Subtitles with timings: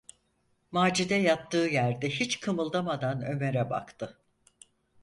[0.71, 4.17] Macide yattığı yerde hiç kımıldamadan Ömer’e baktı.